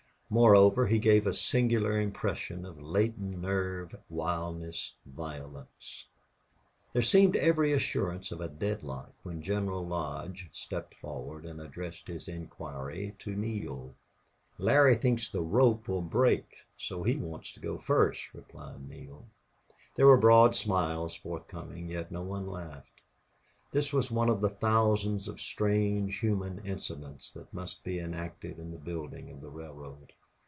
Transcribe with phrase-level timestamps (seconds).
[0.33, 6.05] Moreover, he gave a singular impression of latent nerve, wildness, violence.
[6.93, 12.29] There seemed every assurance of a deadlock when General Lodge stepped forward and addressed his
[12.29, 13.93] inquiry to Neale.
[14.57, 16.59] "Larry thinks the rope will break.
[16.77, 19.25] So he wants to go first," replied Neale.
[19.95, 23.01] There were broad smiles forthcoming, yet no one laughed.
[23.73, 28.71] This was one of the thousands of strange human incidents that must be enacted in
[28.71, 30.13] the building of the railroad.